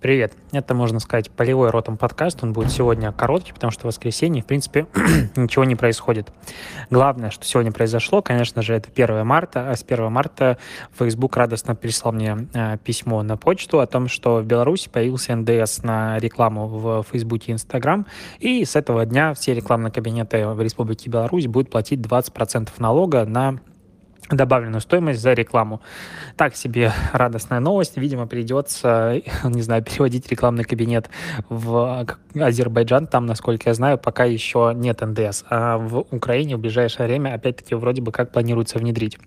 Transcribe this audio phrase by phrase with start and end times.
[0.00, 0.34] Привет.
[0.52, 2.42] Это, можно сказать, полевой ротом подкаст.
[2.42, 4.86] Он будет сегодня короткий, потому что в воскресенье, в принципе,
[5.36, 6.30] ничего не происходит.
[6.90, 9.70] Главное, что сегодня произошло, конечно же, это 1 марта.
[9.70, 10.58] А с 1 марта
[10.98, 15.82] Facebook радостно прислал мне э, письмо на почту о том, что в Беларуси появился НДС
[15.82, 18.06] на рекламу в Facebook и Instagram.
[18.38, 23.60] И с этого дня все рекламные кабинеты в Республике Беларусь будут платить 20% налога на
[24.30, 25.80] добавленную стоимость за рекламу.
[26.36, 27.96] Так себе радостная новость.
[27.96, 31.08] Видимо, придется, не знаю, переводить рекламный кабинет
[31.48, 33.06] в Азербайджан.
[33.06, 35.44] Там, насколько я знаю, пока еще нет НДС.
[35.48, 39.18] А в Украине в ближайшее время, опять-таки, вроде бы как планируется внедрить.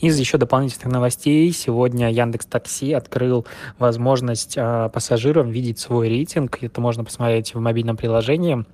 [0.00, 3.46] Из еще дополнительных новостей, сегодня Яндекс Такси открыл
[3.78, 6.62] возможность а, пассажирам видеть свой рейтинг.
[6.62, 8.64] Это можно посмотреть в мобильном приложении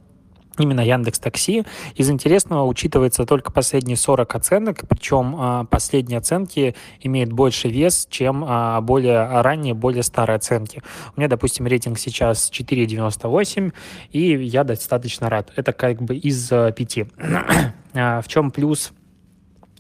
[0.58, 1.64] именно Яндекс Такси.
[1.94, 8.44] Из интересного учитывается только последние 40 оценок, причем а, последние оценки имеют больше вес, чем
[8.46, 10.82] а, более ранние, более старые оценки.
[11.16, 13.72] У меня, допустим, рейтинг сейчас 4,98,
[14.12, 15.52] и я достаточно рад.
[15.56, 16.98] Это как бы из 5.
[17.98, 18.92] А, в чем плюс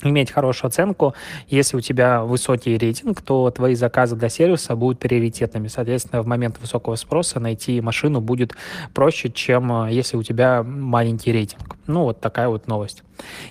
[0.02, 1.14] иметь хорошую оценку.
[1.48, 5.68] Если у тебя высокий рейтинг, то твои заказы для сервиса будут приоритетными.
[5.68, 8.52] Соответственно, в момент высокого спроса найти машину будет
[8.92, 11.76] проще, чем э, если у тебя маленький рейтинг.
[11.86, 13.02] Ну, вот такая вот новость.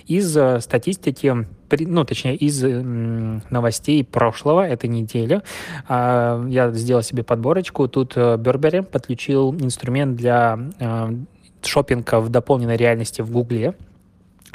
[0.06, 1.46] Из э, статистики
[1.80, 5.42] ну, точнее, из новостей прошлого, этой недели,
[5.88, 7.88] а, я сделал себе подборочку.
[7.88, 11.12] Тут Burberry подключил инструмент для э,
[11.62, 13.74] шопинга в дополненной реальности в Гугле.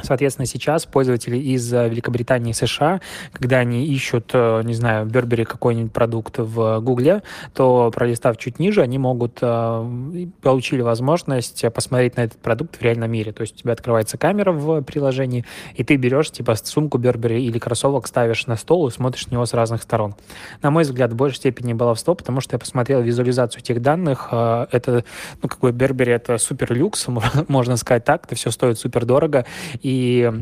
[0.03, 5.43] Соответственно, сейчас пользователи из э, Великобритании и США, когда они ищут, э, не знаю, Бербери
[5.43, 12.21] какой-нибудь продукт в Гугле, то пролистав чуть ниже, они могут, э, получили возможность посмотреть на
[12.21, 13.31] этот продукт в реальном мире.
[13.31, 17.59] То есть у тебя открывается камера в приложении, и ты берешь, типа, сумку Бербери или
[17.59, 20.15] кроссовок ставишь на стол и смотришь на него с разных сторон.
[20.61, 24.29] На мой взгляд, в большей степени баловство, потому что я посмотрел визуализацию этих данных.
[24.31, 25.03] Это,
[25.41, 27.07] ну, какой Бербери, это супер люкс,
[27.47, 29.45] можно сказать так, это все стоит супер дорого,
[29.81, 29.90] и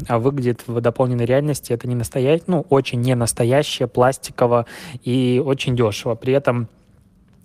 [0.08, 4.66] а, выглядит в дополненной реальности это не настоящее, ну, очень не настоящее, пластиково
[5.04, 6.16] и очень дешево.
[6.16, 6.68] При этом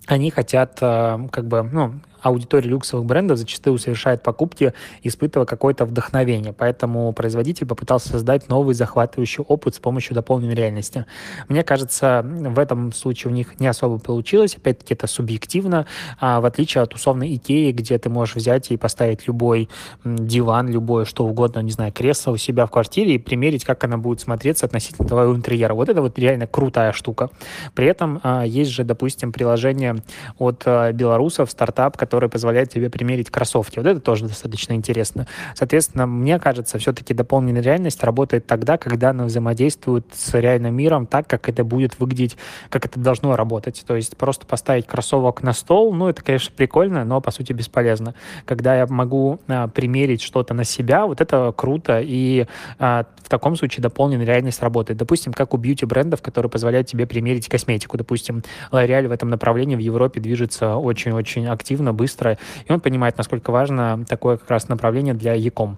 [0.07, 1.93] они хотят а, как бы, ну,
[2.25, 6.53] аудитория люксовых брендов зачастую совершает покупки, испытывая какое-то вдохновение.
[6.53, 11.05] Поэтому производитель попытался создать новый захватывающий опыт с помощью дополненной реальности.
[11.49, 14.55] Мне кажется, в этом случае у них не особо получилось.
[14.57, 15.85] Опять-таки, это субъективно,
[16.19, 19.69] а в отличие от условной Икеи, где ты можешь взять и поставить любой
[20.03, 23.97] диван, любое что угодно, не знаю, кресло у себя в квартире и примерить, как она
[23.97, 25.75] будет смотреться относительно твоего интерьера.
[25.75, 27.29] Вот это вот реально крутая штука.
[27.75, 29.97] При этом а, есть же, допустим, приложение
[30.39, 33.77] от а, белорусов, стартап, который который позволяет тебе примерить кроссовки.
[33.77, 35.27] Вот это тоже достаточно интересно.
[35.53, 41.27] Соответственно, мне кажется, все-таки дополненная реальность работает тогда, когда она взаимодействует с реальным миром так,
[41.27, 42.37] как это будет выглядеть,
[42.69, 43.83] как это должно работать.
[43.85, 48.15] То есть просто поставить кроссовок на стол, ну, это, конечно, прикольно, но, по сути, бесполезно.
[48.45, 52.45] Когда я могу а, примерить что-то на себя, вот это круто, и
[52.79, 54.97] а, в таком случае дополненная реальность работает.
[54.99, 57.97] Допустим, как у бьюти-брендов, которые позволяют тебе примерить косметику.
[57.97, 63.51] Допустим, L'Oreal в этом направлении в Европе движется очень-очень активно, быстро, и он понимает, насколько
[63.51, 65.77] важно такое как раз направление для Яком.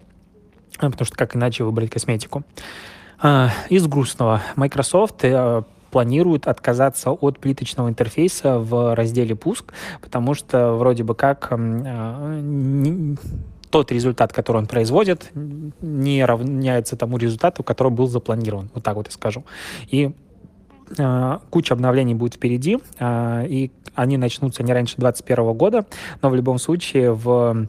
[0.78, 2.44] Потому что как иначе выбрать косметику.
[3.19, 4.41] А, из грустного.
[4.56, 11.47] Microsoft э, планирует отказаться от плиточного интерфейса в разделе «Пуск», потому что вроде бы как
[11.50, 13.16] э,
[13.72, 18.69] тот результат, который он производит, не равняется тому результату, который был запланирован.
[18.75, 19.45] Вот так вот я скажу.
[19.89, 20.11] И
[20.95, 25.85] э, куча обновлений будет впереди, и они начнутся не раньше 2021 года,
[26.22, 27.68] но в любом случае в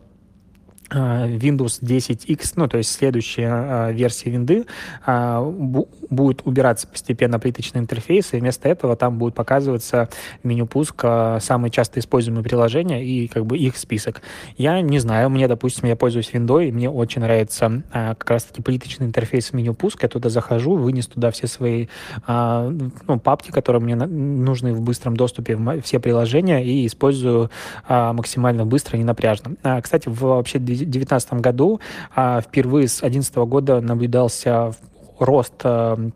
[0.90, 4.64] Windows 10X, ну, то есть следующая а, версия винды,
[5.04, 10.08] а, будет убираться постепенно плиточный интерфейс, и вместо этого там будет показываться
[10.42, 14.22] меню пуска самые часто используемые приложения и как бы их список.
[14.56, 19.06] Я не знаю, мне, допустим, я пользуюсь виндой, и мне очень нравится как раз-таки плиточный
[19.06, 21.88] интерфейс меню пуска, я туда захожу, вынес туда все свои
[22.26, 27.50] ну, папки, которые мне нужны в быстром доступе, все приложения, и использую
[27.88, 29.56] максимально быстро и ненапряжно.
[29.82, 31.80] Кстати, в вообще 2019 году
[32.14, 34.72] а, впервые с 2011 года наблюдался
[35.18, 36.10] рост э,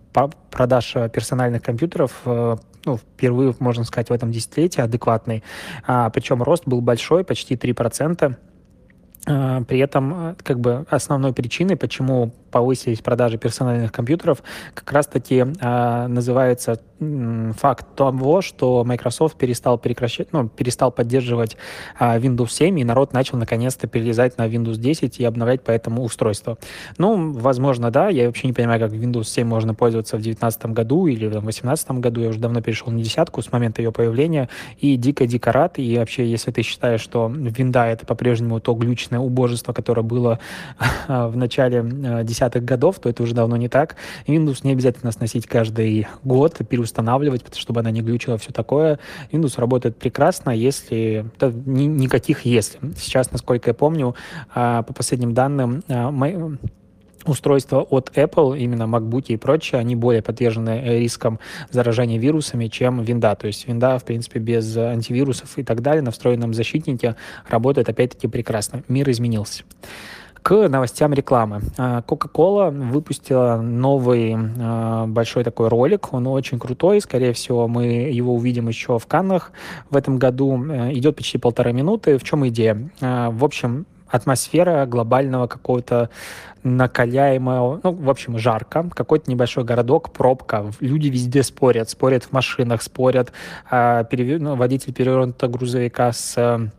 [0.51, 5.43] продаж персональных компьютеров э, ну, впервые, можно сказать, в этом десятилетии адекватный.
[5.87, 8.37] А, причем рост был большой, почти 3%.
[9.27, 14.43] А, при этом, как бы, основной причиной, почему повысились продажи персональных компьютеров,
[14.75, 16.79] как раз-таки э, называется
[17.59, 21.57] факт того, что Microsoft перестал прекращать, ну, перестал поддерживать
[21.99, 26.03] а, Windows 7, и народ начал наконец-то перелезать на Windows 10 и обновлять по этому
[26.05, 26.59] устройство.
[26.99, 31.07] Ну, возможно, да, я вообще не понимаю, как Windows 7 можно пользоваться в 2019 году
[31.07, 34.49] или в 2018 году, я уже давно перешел на десятку с момента ее появления,
[34.79, 39.73] и дико-дико рад, и вообще, если ты считаешь, что винда это по-прежнему то глючное убожество,
[39.73, 40.39] которое было
[41.09, 43.97] в начале а, десятых годов, то это уже давно не так.
[44.27, 48.99] Windows не обязательно сносить каждый год, переустанавливать, чтобы она не глючила, все такое.
[49.31, 51.27] Windows работает прекрасно, если...
[51.39, 52.79] Да, ни, никаких если.
[52.97, 54.15] Сейчас, насколько я помню,
[54.55, 56.13] а, по последним данным, а,
[57.25, 61.39] устройства от Apple, именно MacBook и прочее, они более подвержены рискам
[61.71, 63.37] заражения вирусами, чем винда.
[63.37, 67.15] То есть винда, в принципе, без антивирусов и так далее на встроенном защитнике
[67.49, 68.83] работает опять-таки прекрасно.
[68.89, 69.63] Мир изменился.
[70.43, 71.61] К новостям рекламы.
[71.79, 76.13] А, Coca-Cola выпустила новый а, большой такой ролик.
[76.13, 77.01] Он очень крутой.
[77.01, 79.53] Скорее всего, мы его увидим еще в Каннах
[79.91, 80.61] в этом году.
[80.69, 82.19] Э, идет почти полтора минуты.
[82.19, 82.91] В чем идея?
[83.01, 86.11] А, в общем, атмосфера глобального какого-то
[86.65, 92.83] накаляемого, ну, в общем, жарко, какой-то небольшой городок, пробка, люди везде спорят, спорят в машинах,
[92.83, 93.33] спорят,
[93.71, 94.41] а, перев...
[94.41, 96.71] ну, водитель перевернутого грузовика с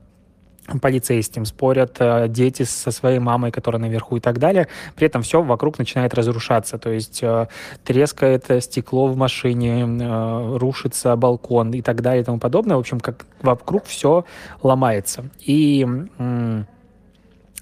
[0.82, 4.68] полицейским, спорят э, дети со своей мамой, которая наверху и так далее.
[4.96, 7.48] При этом все вокруг начинает разрушаться, то есть э,
[7.84, 12.78] трескает стекло в машине, э, рушится балкон и так далее и тому подобное.
[12.78, 14.26] В общем, как вокруг все
[14.62, 15.26] ломается.
[15.40, 15.86] И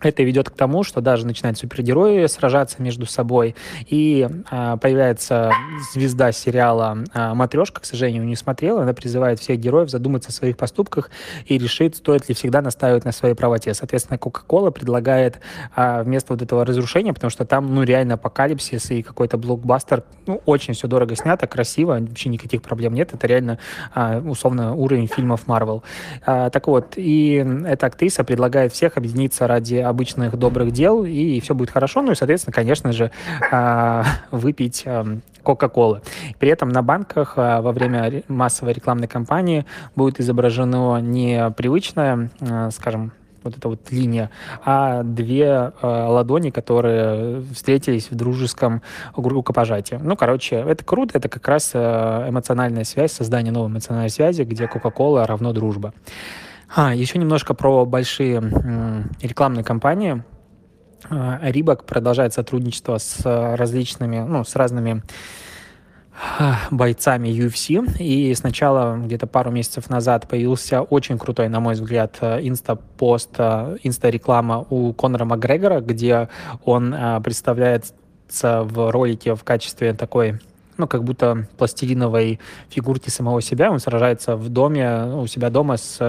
[0.01, 3.56] это ведет к тому, что даже начинают супергерои сражаться между собой,
[3.88, 5.51] и а, появляется
[5.94, 10.57] звезда сериала а, «Матрешка», к сожалению, не смотрела, она призывает всех героев задуматься о своих
[10.57, 11.09] поступках
[11.45, 13.74] и решить, стоит ли всегда настаивать на своей правоте.
[13.74, 15.39] Соответственно, Кока-Кола предлагает
[15.75, 20.42] а, вместо вот этого разрушения, потому что там, ну, реально апокалипсис и какой-то блокбастер, ну,
[20.45, 23.59] очень все дорого снято, красиво, вообще никаких проблем нет, это реально,
[23.94, 25.83] а, условно, уровень фильмов Marvel.
[26.25, 31.54] А, так вот, и эта актриса предлагает всех объединиться ради обычных добрых дел, и все
[31.54, 32.02] будет хорошо.
[32.02, 33.12] Ну и, соответственно, конечно же,
[33.52, 34.86] а, выпить
[35.44, 36.02] Кока-Колы.
[36.40, 39.66] При этом на банках а, во время массовой рекламной кампании
[39.96, 43.12] будет изображено не привычное, а, скажем,
[43.44, 44.30] вот эта вот линия,
[44.64, 48.84] а две э, ладони, которые встретились в дружеском
[49.16, 50.00] рукопожатии.
[50.00, 55.26] Ну, короче, это круто, это как раз эмоциональная связь, создание новой эмоциональной связи, где Кока-Кола
[55.26, 55.92] равно дружба.
[56.73, 58.41] А, еще немножко про большие
[59.21, 60.23] рекламные кампании.
[61.09, 63.21] Рибак продолжает сотрудничество с
[63.57, 65.03] различными, ну, с разными
[66.71, 67.97] бойцами UFC.
[68.00, 74.94] И сначала, где-то пару месяцев назад, появился очень крутой, на мой взгляд, инста-пост, инста-реклама у
[74.94, 76.29] Конора Макгрегора, где
[76.63, 80.39] он а, представляется в ролике в качестве такой
[80.77, 82.39] ну, как будто пластилиновой
[82.69, 83.71] фигурки самого себя.
[83.71, 86.00] Он сражается в доме, у себя дома с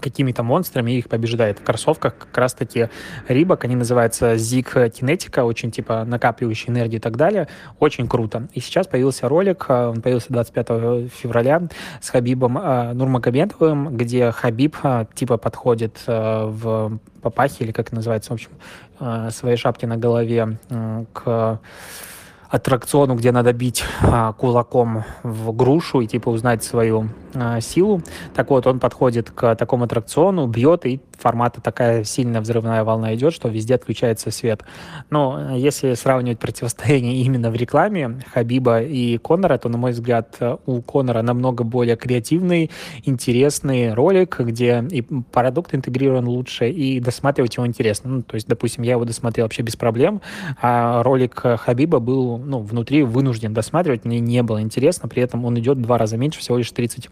[0.00, 1.58] какими-то монстрами и их побеждает.
[1.58, 2.88] В кроссовках как раз-таки
[3.28, 7.48] Рибок, они называются Zig Kinetica, очень типа накапливающие энергию и так далее.
[7.78, 8.48] Очень круто.
[8.52, 11.62] И сейчас появился ролик, э, он появился 25 февраля
[12.00, 18.34] с Хабибом э, Нурмагомедовым, где Хабиб э, типа подходит в папахе, или как называется, в
[18.34, 18.50] общем,
[19.30, 20.58] своей шапке на голове
[21.12, 21.60] к
[22.48, 27.08] аттракциону, где надо бить а, кулаком в грушу и типа узнать свою
[27.42, 28.02] а, силу.
[28.34, 33.32] Так вот, он подходит к такому аттракциону, бьет, и формата такая сильная взрывная волна идет,
[33.32, 34.62] что везде отключается свет.
[35.10, 40.82] Но если сравнивать противостояние именно в рекламе Хабиба и Конора, то, на мой взгляд, у
[40.82, 42.70] Конора намного более креативный,
[43.04, 48.10] интересный ролик, где и продукт интегрирован лучше, и досматривать его интересно.
[48.10, 50.20] Ну, то есть, допустим, я его досмотрел вообще без проблем,
[50.60, 55.58] а ролик Хабиба был ну, внутри вынужден досматривать, мне не было интересно, при этом он
[55.58, 57.08] идет в два раза меньше, всего лишь 30 э,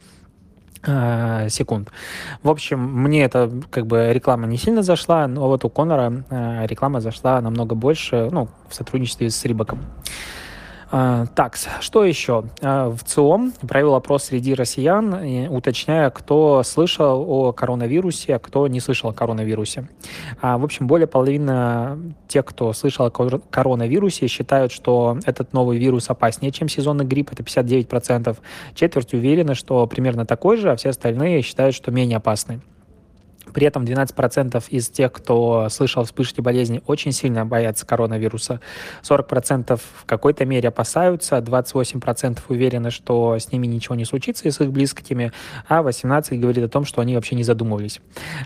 [1.48, 1.90] секунд.
[2.42, 6.66] В общем, мне это как бы реклама не сильно зашла, но вот у Конора э,
[6.66, 9.80] реклама зашла намного больше, ну, в сотрудничестве с Рибаком.
[10.96, 12.44] А, так, что еще?
[12.62, 15.12] А, в ЦИОМ провел опрос среди россиян,
[15.50, 19.88] уточняя, кто слышал о коронавирусе, а кто не слышал о коронавирусе.
[20.40, 26.52] В общем, более половины тех, кто слышал о коронавирусе, считают, что этот новый вирус опаснее,
[26.52, 28.36] чем сезонный грипп, это 59%.
[28.76, 32.60] Четверть уверены, что примерно такой же, а все остальные считают, что менее опасный.
[33.54, 38.60] При этом 12% из тех, кто слышал вспышки болезни, очень сильно боятся коронавируса.
[39.02, 44.60] 40% в какой-то мере опасаются, 28% уверены, что с ними ничего не случится и с
[44.60, 45.32] их близкими,
[45.68, 48.00] а 18% говорит о том, что они вообще не задумывались.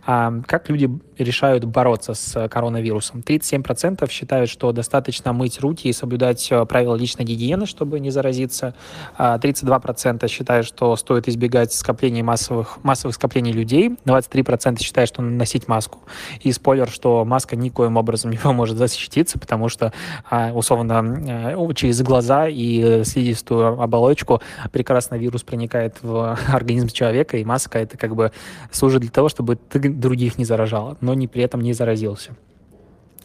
[0.07, 3.21] А как люди решают бороться с коронавирусом?
[3.21, 8.75] 37% считают, что достаточно мыть руки и соблюдать э, правила личной гигиены, чтобы не заразиться.
[9.19, 13.97] 32% а считают, что стоит избегать скоплений массовых, массовых скоплений людей.
[14.05, 16.01] 23% считают, что носить маску.
[16.41, 19.93] И спойлер, что маска никоим образом не поможет защититься, потому что,
[20.31, 24.41] а, условно, э, через глаза и слизистую оболочку
[24.73, 28.33] прекрасно вирус проникает в организм человека, и маска это как бы
[28.71, 32.33] служит для того, чтобы ты других не заражала, но не при этом не заразился.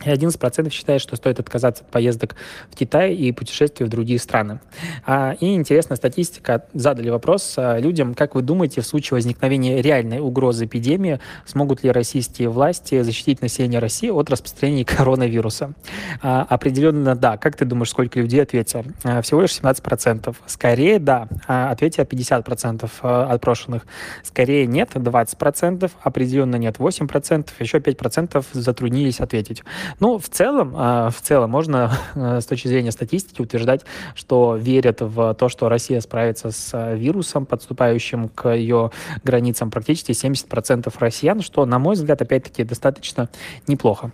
[0.05, 2.35] И 11% считает, что стоит отказаться от поездок
[2.69, 4.59] в Китай и путешествий в другие страны.
[5.05, 6.65] А, и интересная статистика.
[6.73, 11.91] Задали вопрос а, людям, как вы думаете, в случае возникновения реальной угрозы эпидемии, смогут ли
[11.91, 15.73] российские власти защитить население России от распространения коронавируса?
[16.21, 17.37] А, определенно да.
[17.37, 18.83] Как ты думаешь, сколько людей ответило?
[19.21, 20.35] Всего лишь 17%.
[20.47, 21.27] Скорее да.
[21.47, 23.85] Ответили 50% отпрошенных.
[24.23, 25.91] Скорее нет 20%.
[26.01, 27.47] Определенно нет 8%.
[27.59, 29.63] Еще 5% затруднились ответить.
[29.99, 33.81] Ну, в целом, а, в целом можно э, с точки зрения статистики утверждать,
[34.15, 38.91] что верят в то, что Россия справится с э, вирусом, подступающим к ее
[39.23, 43.29] границам практически 70% россиян, что, на мой взгляд, опять-таки достаточно
[43.67, 44.11] неплохо.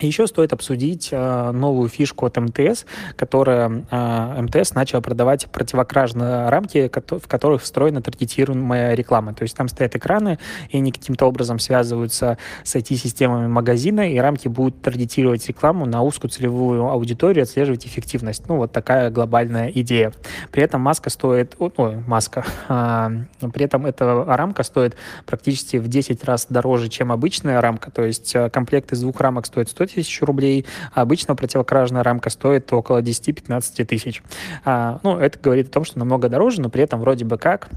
[0.00, 2.84] Еще стоит обсудить э, новую фишку от МТС,
[3.16, 9.32] которая э, МТС начала продавать противокражные рамки, в которых встроена таргетируемая реклама.
[9.32, 10.38] То есть там стоят экраны,
[10.68, 16.30] и они каким-то образом связываются с IT-системами магазина, и рамки будут таргетировать рекламу на узкую
[16.30, 18.46] целевую аудиторию, отслеживать эффективность.
[18.48, 20.12] Ну, вот такая глобальная идея.
[20.50, 23.10] При этом маска стоит, ну, маска, э,
[23.54, 27.90] при этом эта рамка стоит практически в 10 раз дороже, чем обычная рамка.
[27.90, 32.30] То есть э, комплект из двух рамок стоит 100 тысяч рублей, а обычно противокражная рамка
[32.30, 34.22] стоит около 10-15 тысяч.
[34.64, 37.68] А, ну, это говорит о том, что намного дороже, но при этом вроде бы как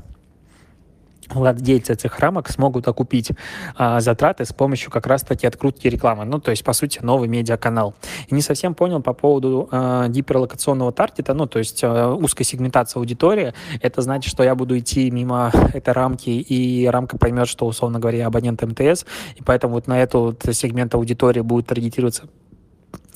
[1.29, 3.31] владельцы этих рамок смогут окупить
[3.75, 6.25] а, затраты с помощью как раз-таки открутки рекламы.
[6.25, 7.93] Ну, то есть, по сути, новый медиаканал.
[8.27, 12.99] И не совсем понял по поводу а, гиперлокационного таргета, ну, то есть а, узкой сегментации
[12.99, 13.53] аудитории.
[13.81, 18.27] Это значит, что я буду идти мимо этой рамки, и рамка поймет, что, условно говоря,
[18.27, 19.05] абонент МТС,
[19.35, 22.23] и поэтому вот на эту вот сегмент аудитории будет таргетироваться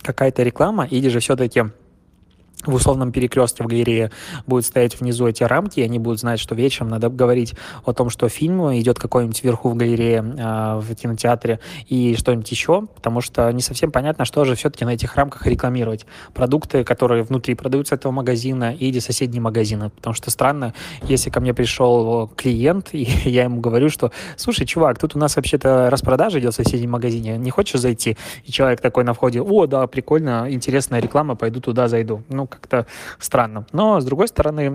[0.01, 1.63] какая-то реклама, или же все-таки
[2.65, 4.12] в условном перекрестке в галерее
[4.46, 7.53] будут стоять внизу эти рамки, и они будут знать, что вечером надо говорить
[7.86, 12.88] о том, что фильм идет какой-нибудь вверху в галерее э, в кинотеатре и что-нибудь еще,
[12.96, 16.05] потому что не совсем понятно, что же все-таки на этих рамках рекламировать.
[16.34, 21.53] Продукты, которые внутри продаются этого магазина или соседние магазины, потому что странно, если ко мне
[21.53, 26.53] пришел клиент, и я ему говорю, что, слушай, чувак, тут у нас вообще-то распродажа идет
[26.53, 28.17] в соседнем магазине, не хочешь зайти?
[28.46, 32.24] И человек такой на входе, о, да, прикольно, интересная реклама, пойду туда зайду.
[32.29, 32.86] Ну, как-то
[33.19, 33.65] странно.
[33.72, 34.69] Но, с другой стороны,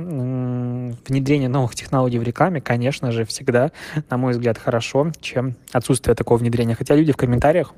[1.07, 3.71] внедрение новых технологий в рекламе, конечно же, всегда,
[4.11, 6.75] на мой взгляд, хорошо, чем отсутствие такого внедрения.
[6.75, 7.75] Хотя люди в комментариях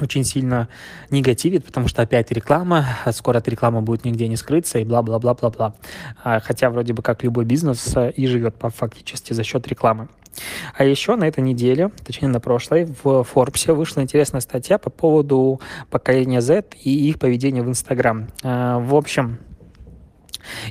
[0.00, 0.68] очень сильно
[1.10, 5.74] негативит, потому что опять реклама, а скоро эта реклама будет нигде не скрыться и бла-бла-бла-бла-бла.
[6.22, 10.08] А, хотя вроде бы как любой бизнес э, и живет по фактически за счет рекламы.
[10.76, 15.60] А еще на этой неделе, точнее на прошлой, в Forbes вышла интересная статья по поводу
[15.90, 18.28] поколения Z и их поведения в Instagram.
[18.42, 19.38] А, в общем,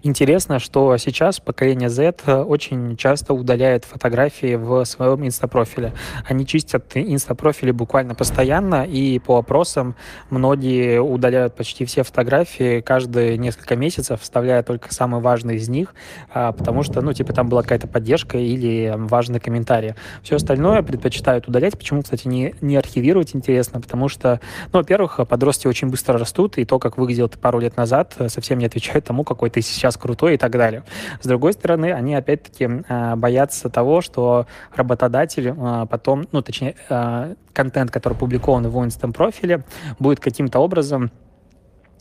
[0.03, 2.13] Интересно, что сейчас поколение Z
[2.43, 5.93] очень часто удаляет фотографии в своем инстапрофиле.
[6.27, 9.95] Они чистят инстапрофили буквально постоянно, и по опросам
[10.29, 15.93] многие удаляют почти все фотографии каждые несколько месяцев, вставляя только самые важные из них,
[16.33, 19.95] а, потому что, ну, типа, там была какая-то поддержка или важный комментарий.
[20.21, 21.77] Все остальное предпочитают удалять.
[21.77, 24.39] Почему, кстати, не, не архивировать, интересно, потому что,
[24.71, 28.59] ну, во-первых, подростки очень быстро растут, и то, как выглядел ты пару лет назад, совсем
[28.59, 30.83] не отвечает тому, какой ты сейчас крутой и так далее.
[31.21, 37.33] С другой стороны, они опять-таки а, боятся того, что работодатель а, потом, ну, точнее, а,
[37.53, 39.63] контент, который опубликован в его инстаграм-профиле,
[39.99, 41.11] будет каким-то образом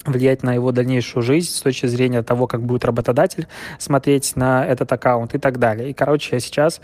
[0.05, 3.47] влиять на его дальнейшую жизнь с точки зрения того, как будет работодатель
[3.79, 5.91] смотреть на этот аккаунт и так далее.
[5.91, 6.81] И, короче, сейчас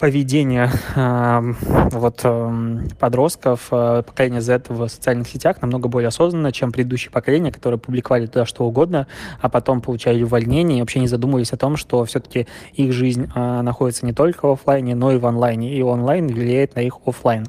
[0.00, 1.52] поведение э,
[1.90, 7.52] вот, э, подростков э, поколения Z в социальных сетях намного более осознанно, чем предыдущие поколения,
[7.52, 9.06] которые публиковали туда что угодно,
[9.42, 13.60] а потом получали увольнение и вообще не задумывались о том, что все-таки их жизнь э,
[13.60, 17.46] находится не только в офлайне, но и в онлайне, и онлайн влияет на их офлайн.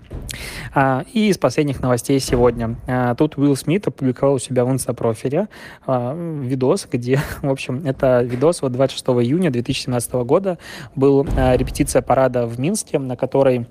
[0.73, 2.75] А, и из последних новостей сегодня.
[2.85, 5.47] А, тут Уилл Смит опубликовал у себя в инстапрофиле
[5.87, 10.57] а, видос, где, в общем, это видос вот 26 июня 2017 года
[10.95, 13.67] был репетиция парада в Минске, на которой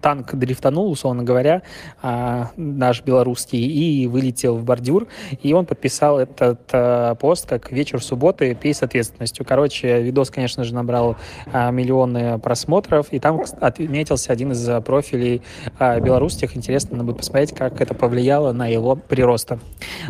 [0.00, 1.62] танк дрифтанул, условно говоря,
[2.02, 5.06] а, наш белорусский, и вылетел в бордюр,
[5.42, 9.44] и он подписал этот э, пост как «Вечер субботы, пей с ответственностью».
[9.46, 11.16] Короче, видос, конечно же, набрал
[11.52, 15.42] а, миллионы просмотров, и там отметился один из профилей
[15.78, 16.56] а, белорусских.
[16.56, 19.58] Интересно будет посмотреть, как это повлияло на его прироста.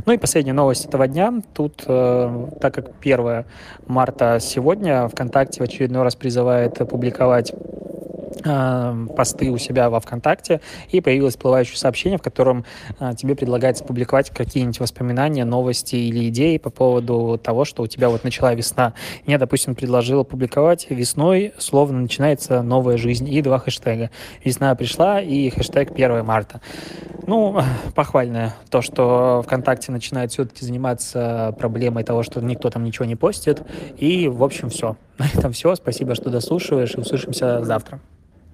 [0.05, 1.33] Ну и последняя новость этого дня.
[1.55, 3.45] Тут, э, так как 1
[3.87, 7.53] марта сегодня, ВКонтакте в очередной раз призывает публиковать
[9.17, 10.61] посты у себя во ВКонтакте,
[10.91, 12.65] и появилось всплывающее сообщение, в котором
[12.99, 18.09] э, тебе предлагается публиковать какие-нибудь воспоминания, новости или идеи по поводу того, что у тебя
[18.09, 18.95] вот начала весна.
[19.27, 24.11] Мне, допустим, предложила публиковать весной, словно начинается новая жизнь, и два хэштега.
[24.45, 26.61] Весна пришла и хэштег 1 марта.
[27.27, 27.61] Ну,
[27.95, 33.63] похвальное то, что ВКонтакте начинает все-таки заниматься проблемой того, что никто там ничего не постит.
[33.97, 34.97] И, в общем, все.
[35.19, 35.75] На этом все.
[35.75, 38.01] Спасибо, что дослушиваешь, услышимся завтра.